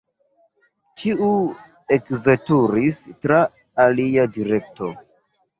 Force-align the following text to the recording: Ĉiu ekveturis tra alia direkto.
Ĉiu 1.01 1.27
ekveturis 1.97 2.97
tra 3.27 3.39
alia 3.87 4.29
direkto. 4.39 4.91